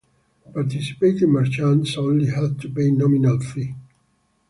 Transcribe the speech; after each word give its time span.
Participating 0.51 1.29
merchants 1.31 1.95
only 1.95 2.25
had 2.25 2.59
to 2.59 2.67
pay 2.69 2.89
nominal 2.89 3.37
fee. 3.39 3.75